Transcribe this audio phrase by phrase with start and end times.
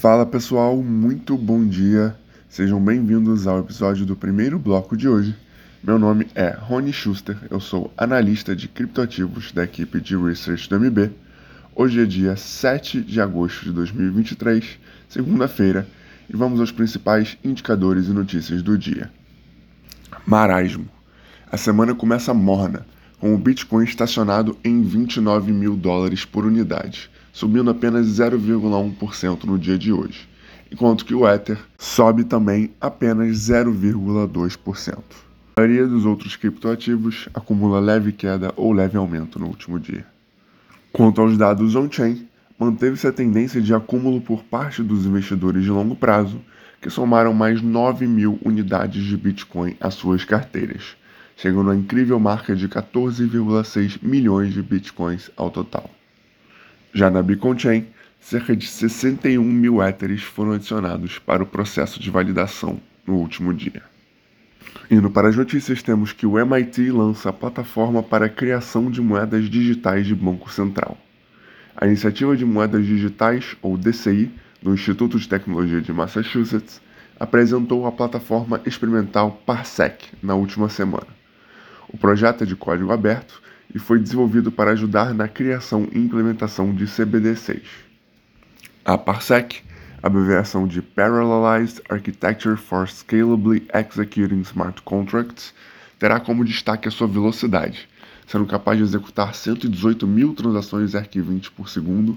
[0.00, 2.14] Fala pessoal, muito bom dia.
[2.46, 5.34] Sejam bem-vindos ao episódio do primeiro bloco de hoje.
[5.82, 10.78] Meu nome é Rony Schuster, eu sou analista de criptoativos da equipe de research do
[10.78, 11.10] MB.
[11.74, 14.78] Hoje é dia 7 de agosto de 2023,
[15.08, 15.86] segunda-feira,
[16.28, 19.10] e vamos aos principais indicadores e notícias do dia.
[20.26, 20.88] Marasmo.
[21.50, 22.84] A semana começa morna,
[23.18, 29.76] com o Bitcoin estacionado em 29 mil dólares por unidade, subindo apenas 0,1% no dia
[29.76, 30.28] de hoje,
[30.70, 34.98] enquanto que o Ether sobe também apenas 0,2%.
[35.56, 40.06] A maioria dos outros criptoativos acumula leve queda ou leve aumento no último dia.
[40.92, 42.24] Quanto aos dados on-chain,
[42.56, 46.40] manteve-se a tendência de acúmulo por parte dos investidores de longo prazo,
[46.80, 50.96] que somaram mais 9 mil unidades de Bitcoin às suas carteiras,
[51.36, 55.90] chegando à incrível marca de 14,6 milhões de Bitcoins ao total.
[56.96, 57.86] Já na Bitcoin Chain,
[58.20, 63.82] cerca de 61 mil Éteres foram adicionados para o processo de validação no último dia.
[64.88, 69.00] Indo para as notícias, temos que o MIT lança a plataforma para a criação de
[69.00, 70.96] moedas digitais de Banco Central.
[71.76, 74.30] A Iniciativa de Moedas Digitais, ou DCI,
[74.62, 76.80] do Instituto de Tecnologia de Massachusetts,
[77.18, 81.08] apresentou a plataforma experimental Parsec na última semana.
[81.88, 83.42] O projeto é de código aberto
[83.74, 87.66] e foi desenvolvido para ajudar na criação e implementação de CBDCs.
[88.84, 89.62] A Parsec,
[90.02, 95.52] abreviação de Parallelized Architecture for Scalably Executing Smart Contracts,
[95.98, 97.88] terá como destaque a sua velocidade,
[98.26, 102.16] sendo capaz de executar 118 mil transações ERC20 por segundo,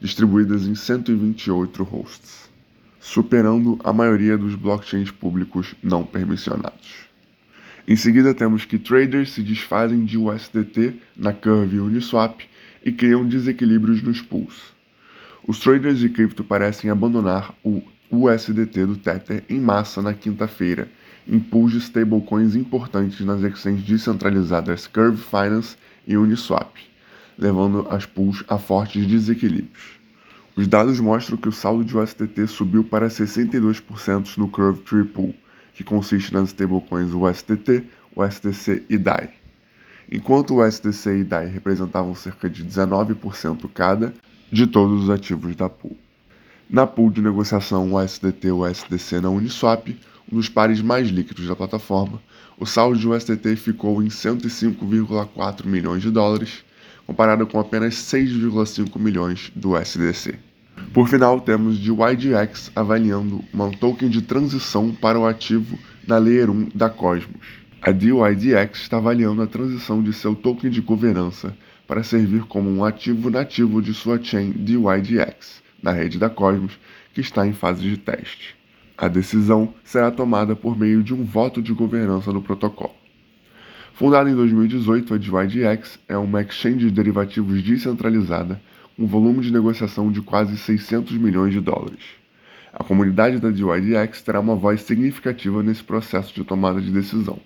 [0.00, 2.50] distribuídas em 128 hosts,
[3.00, 7.07] superando a maioria dos blockchains públicos não permissionados.
[7.88, 12.42] Em seguida, temos que traders se desfazem de USDT na Curve Uniswap
[12.84, 14.74] e criam desequilíbrios nos pools.
[15.46, 20.86] Os traders de cripto parecem abandonar o USDT do Tether em massa na quinta-feira,
[21.26, 25.74] em pools de stablecoins importantes nas exchanges descentralizadas Curve Finance
[26.06, 26.76] e Uniswap,
[27.38, 29.98] levando as pools a fortes desequilíbrios.
[30.54, 35.34] Os dados mostram que o saldo de USDT subiu para 62% no Curve Tree Pool,
[35.78, 37.84] que consiste nas stablecoins USDT,
[38.16, 39.30] USDC e DAI.
[40.10, 44.12] Enquanto o USDC e DAI representavam cerca de 19% cada
[44.50, 45.96] de todos os ativos da pool.
[46.68, 49.96] Na pool de negociação USDT USDC na Uniswap,
[50.32, 52.20] um dos pares mais líquidos da plataforma,
[52.58, 56.64] o saldo de USDT ficou em 105,4 milhões de dólares,
[57.06, 60.47] comparado com apenas 6,5 milhões do USDC.
[60.92, 66.50] Por final, temos de YDX avaliando uma token de transição para o ativo na Layer
[66.50, 67.46] 1 da Cosmos.
[67.82, 71.54] A DYDX está avaliando a transição de seu token de governança
[71.86, 76.78] para servir como um ativo nativo de sua chain DYDX, na rede da Cosmos,
[77.12, 78.56] que está em fase de teste.
[78.96, 82.94] A decisão será tomada por meio de um voto de governança no protocolo.
[83.92, 88.60] Fundada em 2018, a DYDX é uma exchange de derivativos descentralizada
[88.98, 92.02] um volume de negociação de quase 600 milhões de dólares.
[92.72, 97.38] A comunidade da DYDX terá uma voz significativa nesse processo de tomada de decisão,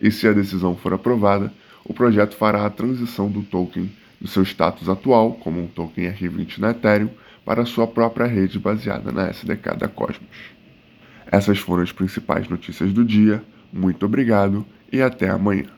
[0.00, 1.52] e se a decisão for aprovada,
[1.84, 3.90] o projeto fará a transição do token
[4.20, 7.10] do seu status atual, como um token R20 na Ethereum,
[7.44, 10.28] para sua própria rede baseada na SDK da Cosmos.
[11.30, 13.42] Essas foram as principais notícias do dia.
[13.72, 15.77] Muito obrigado e até amanhã.